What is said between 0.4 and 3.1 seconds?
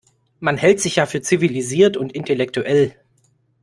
hält sich ja für zivilisiert und intellektuell.